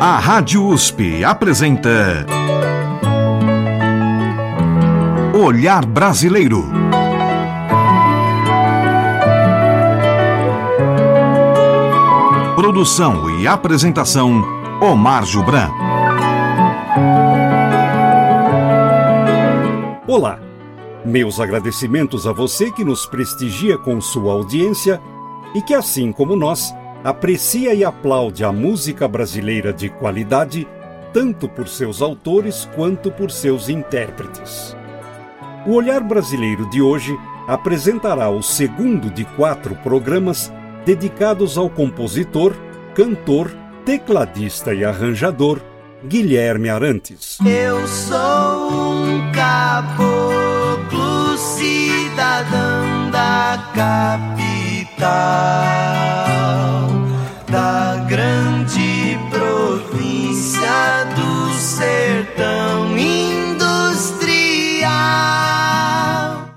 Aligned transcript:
A 0.00 0.20
Rádio 0.20 0.64
USP 0.64 1.24
apresenta 1.24 2.24
Olhar 5.34 5.84
Brasileiro. 5.84 6.64
Produção 12.54 13.40
e 13.40 13.48
apresentação 13.48 14.44
Omar 14.80 15.26
Jubran. 15.26 15.68
Olá, 20.06 20.38
meus 21.04 21.40
agradecimentos 21.40 22.24
a 22.24 22.32
você 22.32 22.70
que 22.70 22.84
nos 22.84 23.04
prestigia 23.04 23.76
com 23.76 24.00
sua 24.00 24.32
audiência 24.32 25.00
e 25.56 25.60
que, 25.60 25.74
assim 25.74 26.12
como 26.12 26.36
nós, 26.36 26.72
aprecia 27.08 27.72
e 27.72 27.84
aplaude 27.84 28.44
a 28.44 28.52
música 28.52 29.08
brasileira 29.08 29.72
de 29.72 29.88
qualidade, 29.88 30.68
tanto 31.12 31.48
por 31.48 31.66
seus 31.66 32.02
autores 32.02 32.68
quanto 32.76 33.10
por 33.10 33.30
seus 33.30 33.68
intérpretes. 33.68 34.76
O 35.66 35.72
Olhar 35.72 36.02
Brasileiro 36.02 36.68
de 36.68 36.82
hoje 36.82 37.18
apresentará 37.46 38.28
o 38.28 38.42
segundo 38.42 39.10
de 39.10 39.24
quatro 39.24 39.74
programas 39.76 40.52
dedicados 40.84 41.56
ao 41.56 41.70
compositor, 41.70 42.54
cantor, 42.94 43.50
tecladista 43.86 44.74
e 44.74 44.84
arranjador 44.84 45.60
Guilherme 46.04 46.68
Arantes. 46.68 47.38
Eu 47.44 47.86
sou 47.86 48.70
um 48.70 49.32
caboclo 49.32 51.36
cidadão 51.38 53.10
da 53.10 53.58
capital, 53.74 55.08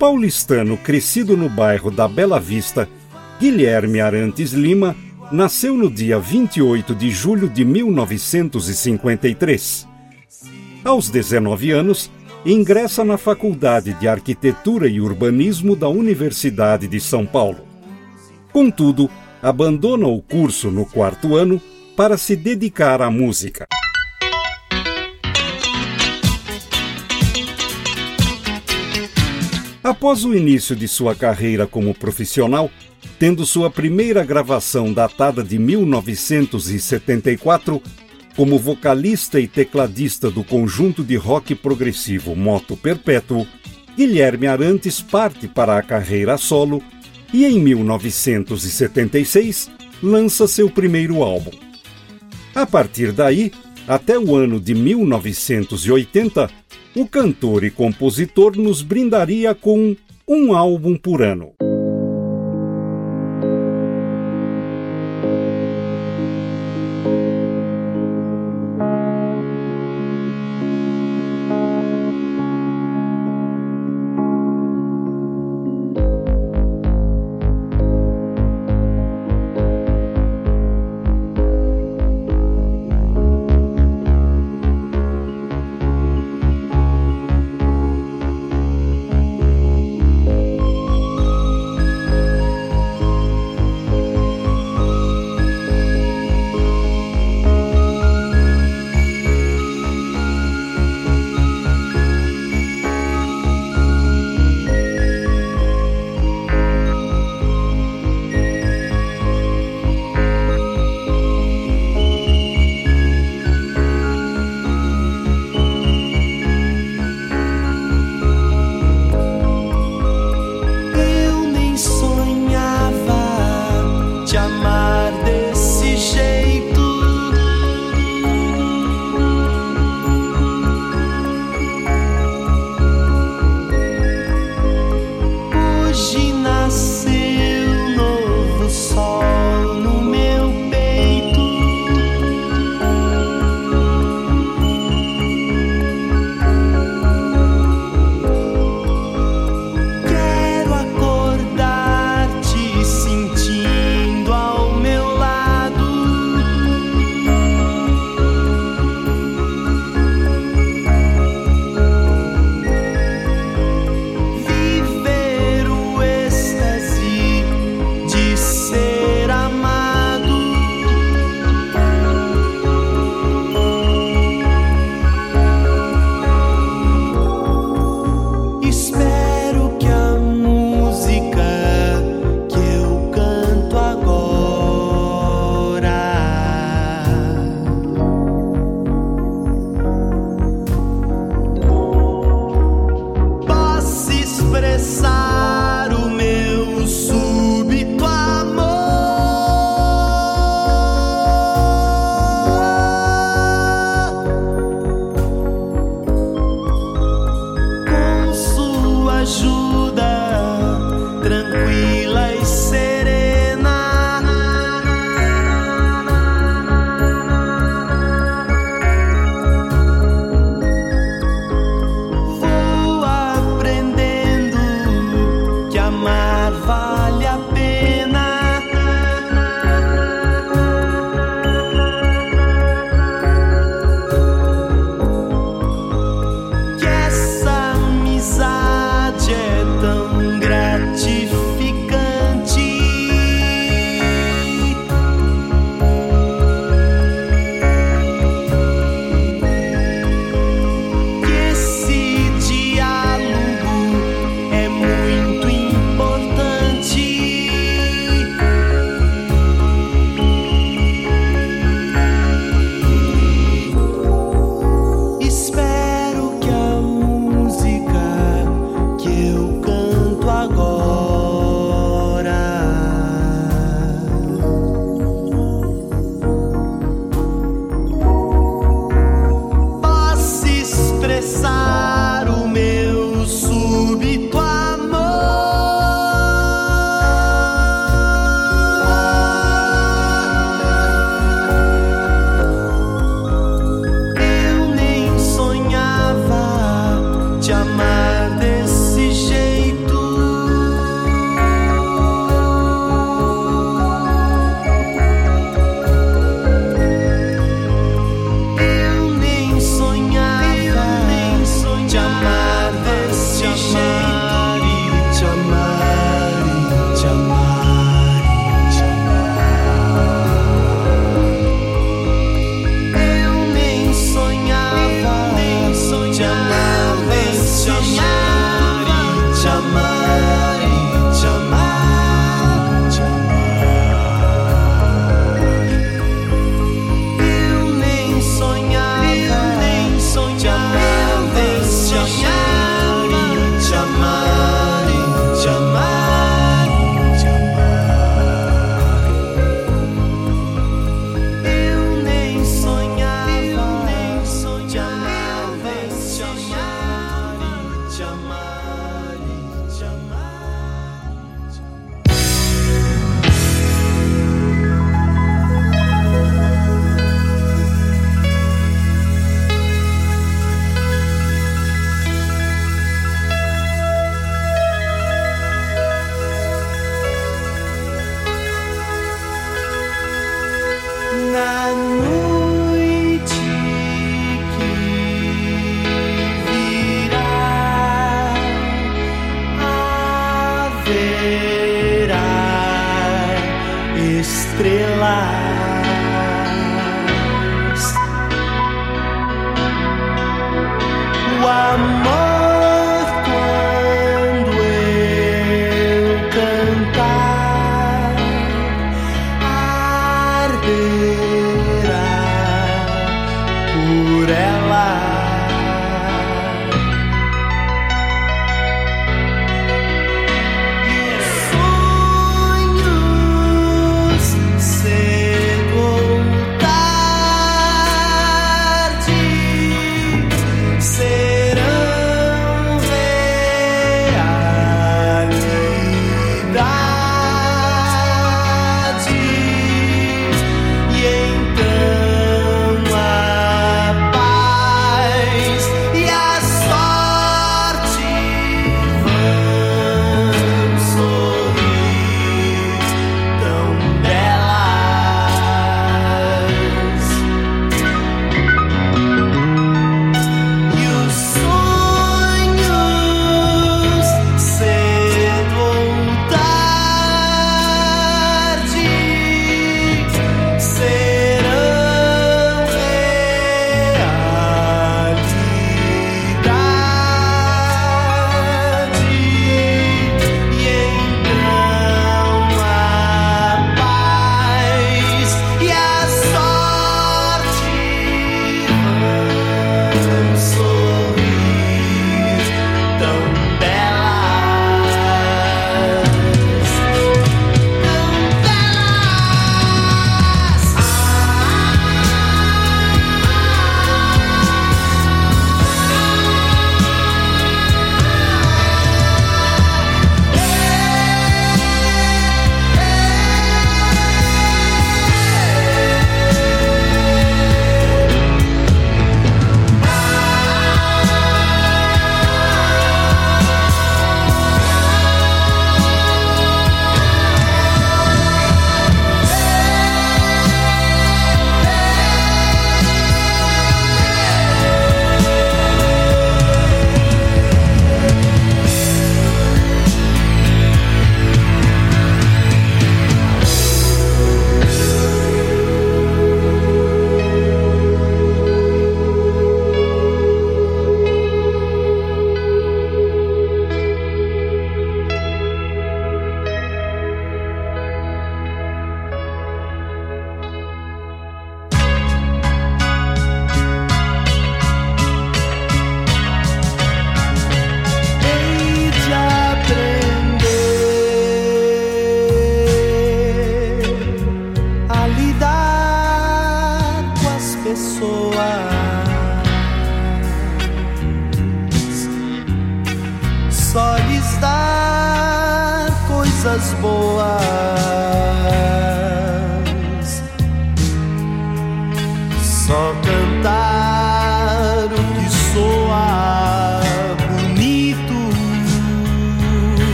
Paulistano 0.00 0.76
crescido 0.78 1.36
no 1.36 1.48
bairro 1.50 1.90
da 1.90 2.08
Bela 2.08 2.40
Vista, 2.40 2.88
Guilherme 3.38 4.00
Arantes 4.00 4.52
Lima 4.52 4.96
nasceu 5.30 5.76
no 5.76 5.90
dia 5.90 6.18
28 6.18 6.94
de 6.94 7.10
julho 7.10 7.50
de 7.50 7.66
1953. 7.66 9.86
Aos 10.82 11.10
19 11.10 11.72
anos, 11.72 12.10
ingressa 12.46 13.04
na 13.04 13.18
Faculdade 13.18 13.92
de 13.92 14.08
Arquitetura 14.08 14.88
e 14.88 15.02
Urbanismo 15.02 15.76
da 15.76 15.90
Universidade 15.90 16.88
de 16.88 16.98
São 16.98 17.26
Paulo. 17.26 17.66
Contudo, 18.54 19.10
abandona 19.42 20.06
o 20.06 20.22
curso 20.22 20.70
no 20.70 20.86
quarto 20.86 21.36
ano 21.36 21.60
para 21.94 22.16
se 22.16 22.34
dedicar 22.34 23.02
à 23.02 23.10
música. 23.10 23.66
Após 30.00 30.24
o 30.24 30.34
início 30.34 30.74
de 30.74 30.88
sua 30.88 31.14
carreira 31.14 31.66
como 31.66 31.92
profissional, 31.92 32.70
tendo 33.18 33.44
sua 33.44 33.70
primeira 33.70 34.24
gravação 34.24 34.94
datada 34.94 35.44
de 35.44 35.58
1974 35.58 37.82
como 38.34 38.58
vocalista 38.58 39.38
e 39.38 39.46
tecladista 39.46 40.30
do 40.30 40.42
conjunto 40.42 41.04
de 41.04 41.16
rock 41.16 41.54
progressivo 41.54 42.34
Moto 42.34 42.78
Perpétuo, 42.78 43.46
Guilherme 43.94 44.46
Arantes 44.46 45.02
parte 45.02 45.46
para 45.46 45.76
a 45.76 45.82
carreira 45.82 46.38
solo 46.38 46.82
e 47.30 47.44
em 47.44 47.60
1976 47.60 49.70
lança 50.02 50.48
seu 50.48 50.70
primeiro 50.70 51.22
álbum. 51.22 51.52
A 52.54 52.64
partir 52.64 53.12
daí, 53.12 53.52
até 53.86 54.18
o 54.18 54.34
ano 54.34 54.58
de 54.58 54.74
1980, 54.74 56.48
o 56.94 57.06
cantor 57.06 57.64
e 57.64 57.70
compositor 57.70 58.56
nos 58.56 58.82
brindaria 58.82 59.54
com 59.54 59.96
um 60.26 60.54
álbum 60.54 60.96
por 60.96 61.22
ano. 61.22 61.52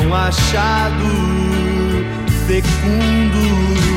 Machado 0.00 1.04
fecundo 2.46 3.91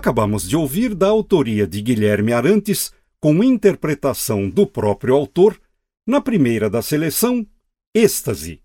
Acabamos 0.00 0.48
de 0.48 0.56
ouvir 0.56 0.94
da 0.94 1.08
autoria 1.08 1.66
de 1.66 1.82
Guilherme 1.82 2.32
Arantes, 2.32 2.90
com 3.20 3.44
interpretação 3.44 4.48
do 4.48 4.66
próprio 4.66 5.14
autor, 5.14 5.60
na 6.06 6.22
primeira 6.22 6.70
da 6.70 6.80
seleção, 6.80 7.46
Êxtase. 7.94 8.62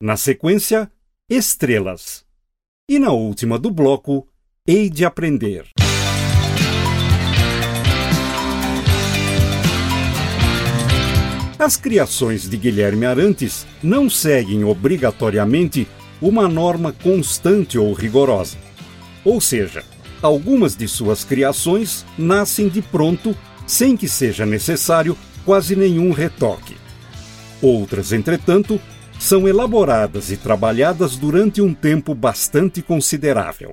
Na 0.00 0.16
sequência, 0.16 0.90
Estrelas. 1.28 2.24
E 2.88 2.98
na 2.98 3.12
última 3.12 3.58
do 3.58 3.70
bloco, 3.70 4.26
Hei 4.66 4.88
de 4.88 5.04
Aprender. 5.04 5.66
As 11.58 11.76
criações 11.76 12.48
de 12.48 12.56
Guilherme 12.56 13.04
Arantes 13.04 13.66
não 13.82 14.08
seguem 14.08 14.64
obrigatoriamente 14.64 15.86
uma 16.22 16.48
norma 16.48 16.90
constante 16.90 17.78
ou 17.78 17.92
rigorosa. 17.92 18.56
Ou 19.22 19.42
seja, 19.42 19.84
algumas 20.22 20.76
de 20.76 20.88
suas 20.88 21.24
criações 21.24 22.04
nascem 22.16 22.68
de 22.68 22.82
pronto 22.82 23.36
sem 23.66 23.96
que 23.96 24.08
seja 24.08 24.46
necessário 24.46 25.16
quase 25.44 25.76
nenhum 25.76 26.12
retoque. 26.12 26.76
Outras, 27.60 28.12
entretanto, 28.12 28.80
são 29.18 29.48
elaboradas 29.48 30.30
e 30.30 30.36
trabalhadas 30.36 31.16
durante 31.16 31.60
um 31.60 31.74
tempo 31.74 32.14
bastante 32.14 32.80
considerável. 32.80 33.72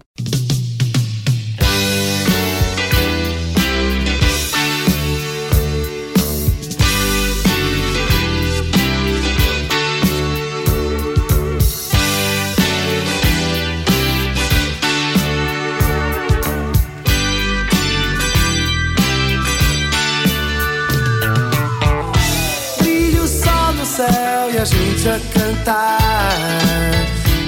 A 25.09 25.19
cantar. 25.33 26.37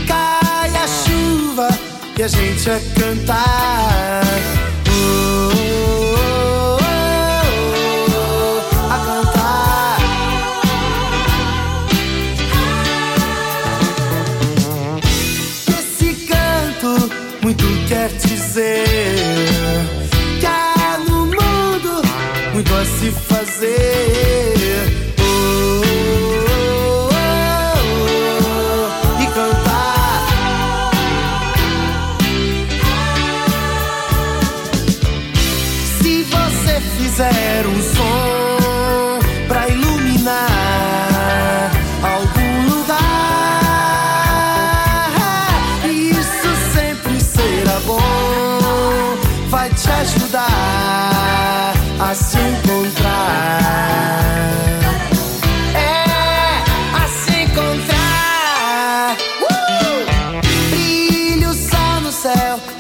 Cai 0.08 0.76
a 0.76 0.88
chuva 0.88 1.68
e 2.18 2.24
a 2.24 2.28
gente 2.28 2.70
a 2.70 2.80
cantar. 3.00 4.57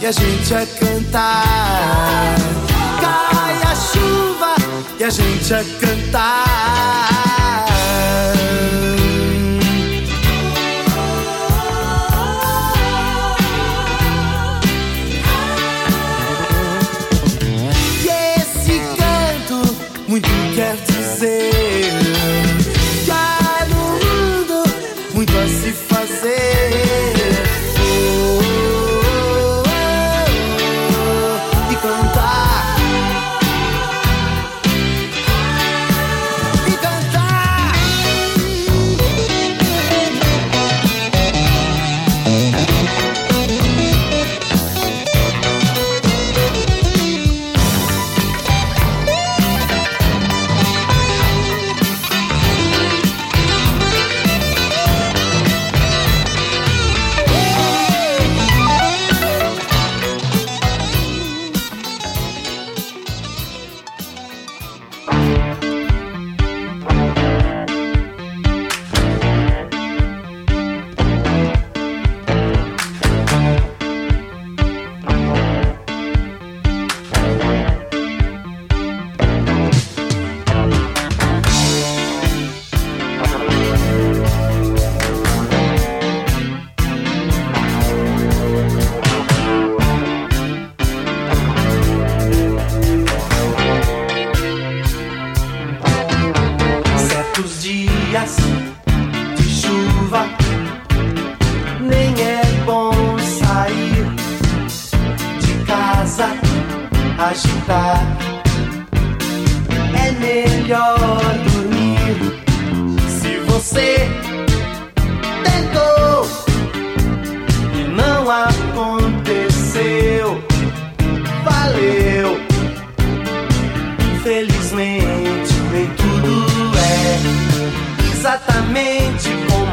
E 0.07 0.09
a 0.09 0.11
gente 0.13 0.53
a 0.53 0.65
cantar. 0.65 2.35
Cai 3.01 3.61
a 3.61 3.75
chuva 3.75 4.55
e 4.97 5.03
a 5.03 5.09
gente 5.09 5.53
a 5.53 5.61
cantar. 5.81 7.16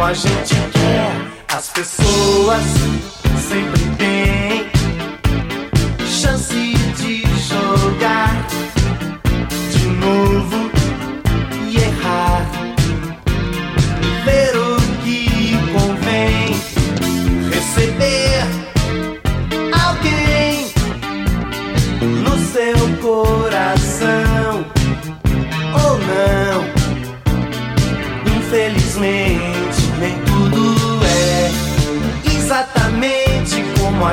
a 0.04 0.12
gente 0.12 0.54
quer. 0.72 1.56
As 1.56 1.68
pessoas 1.70 2.62
sempre 3.48 3.83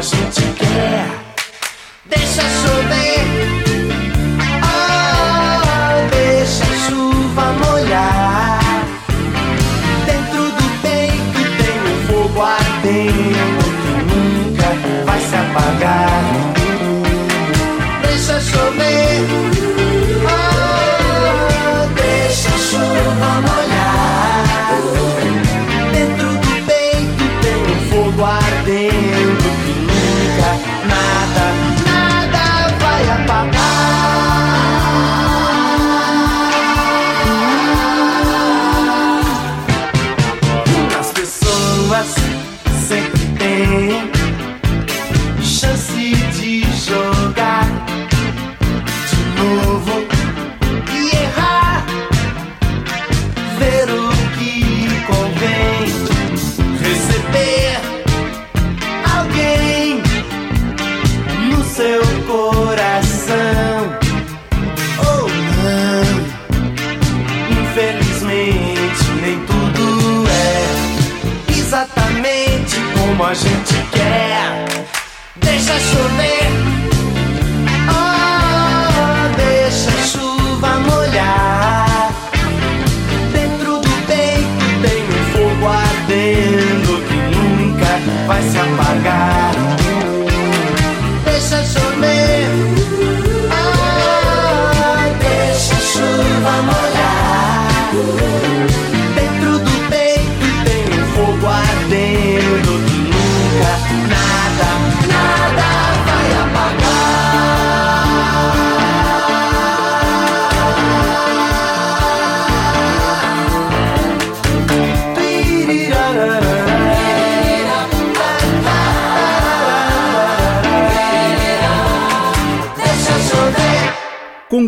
Com 0.01 1.11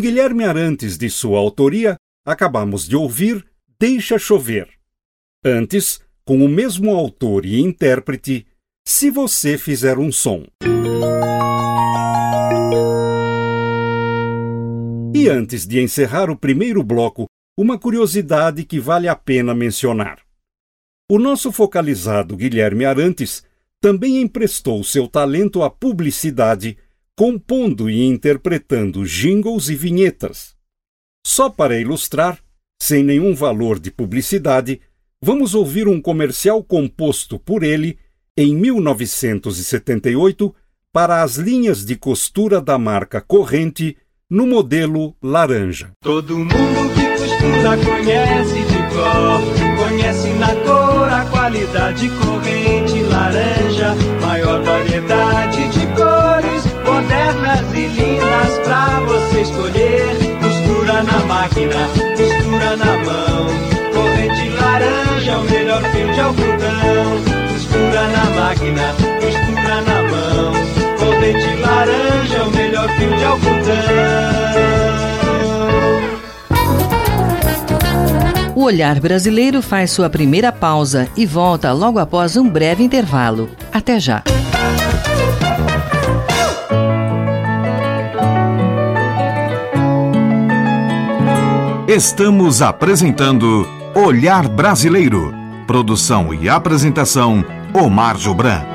Guilherme 0.04 0.44
Arantes 0.44 0.98
de 0.98 1.08
sua 1.08 1.38
autoria, 1.38 1.96
acabamos 2.26 2.86
de 2.86 2.94
ouvir 2.94 3.42
Deixa 3.80 4.18
Chover. 4.18 4.68
Antes, 5.42 5.98
com 6.26 6.44
o 6.44 6.46
mesmo 6.48 6.94
autor 6.94 7.46
e 7.46 7.58
intérprete, 7.58 8.46
Se 8.86 9.08
Você 9.08 9.56
Fizer 9.56 9.98
um 9.98 10.12
Som. 10.12 10.44
E 15.14 15.26
antes 15.26 15.66
de 15.66 15.80
encerrar 15.80 16.28
o 16.28 16.36
primeiro 16.36 16.82
bloco, 16.82 17.24
uma 17.58 17.78
curiosidade 17.78 18.62
que 18.62 18.78
vale 18.78 19.08
a 19.08 19.16
pena 19.16 19.54
mencionar. 19.54 20.18
O 21.10 21.18
nosso 21.18 21.50
focalizado 21.50 22.36
Guilherme 22.36 22.84
Arantes 22.84 23.42
também 23.80 24.20
emprestou 24.20 24.84
seu 24.84 25.08
talento 25.08 25.62
à 25.62 25.70
publicidade 25.70 26.76
compondo 27.16 27.88
e 27.88 28.04
interpretando 28.04 29.06
jingles 29.06 29.68
e 29.68 29.74
vinhetas. 29.74 30.54
Só 31.26 31.48
para 31.48 31.80
ilustrar, 31.80 32.38
sem 32.80 33.04
nenhum 33.04 33.34
valor 33.34 33.78
de 33.78 33.90
publicidade, 33.90 34.80
vamos 35.22 35.54
ouvir 35.54 35.88
um 35.88 35.98
comercial 36.00 36.62
composto 36.62 37.38
por 37.38 37.62
ele 37.62 37.98
em 38.36 38.54
1978 38.54 40.54
para 40.92 41.22
as 41.22 41.36
linhas 41.36 41.84
de 41.84 41.94
costura 41.96 42.60
da 42.60 42.76
marca 42.78 43.20
Corrente 43.20 43.96
no 44.30 44.46
modelo 44.46 45.14
laranja. 45.22 45.90
Todo 46.02 46.38
mundo 46.38 46.94
que 46.94 47.06
costura 47.16 47.76
conhece 47.76 48.64
de 48.64 48.78
cor, 48.92 49.40
conhece 49.76 50.32
na 50.34 50.54
cor 50.56 51.08
a 51.08 51.24
qualidade 51.26 52.10
corrente 52.10 53.02
laranja, 53.02 53.94
maior 54.20 54.62
variedade 54.62 55.68
de 55.68 55.83
lindas 57.88 58.58
pra 58.64 59.00
você 59.00 59.42
escolher. 59.42 60.16
Costura 60.40 61.02
na 61.02 61.18
máquina, 61.26 61.88
costura 62.16 62.76
na 62.76 62.96
mão, 63.04 63.46
corrente 63.92 64.48
laranja, 64.50 65.38
o 65.38 65.44
melhor 65.50 65.82
fio 65.82 66.12
de 66.12 66.20
algodão. 66.20 67.22
Costura 67.52 68.08
na 68.08 68.24
máquina, 68.40 68.94
costura 69.20 69.80
na 69.82 70.02
mão, 70.10 70.52
corrente 70.98 71.56
laranja, 71.60 72.42
o 72.44 72.50
melhor 72.50 72.88
fio 72.90 73.16
de 73.16 73.24
algodão. 73.24 74.24
O 78.56 78.62
Olhar 78.66 78.98
Brasileiro 78.98 79.60
faz 79.60 79.90
sua 79.90 80.08
primeira 80.08 80.50
pausa 80.50 81.06
e 81.16 81.26
volta 81.26 81.72
logo 81.72 81.98
após 81.98 82.36
um 82.36 82.48
breve 82.48 82.82
intervalo. 82.82 83.50
Até 83.70 84.00
já! 84.00 84.22
Estamos 91.86 92.62
apresentando 92.62 93.68
Olhar 93.94 94.48
Brasileiro. 94.48 95.34
Produção 95.66 96.32
e 96.32 96.48
apresentação: 96.48 97.44
Omar 97.74 98.16
Jobran. 98.16 98.73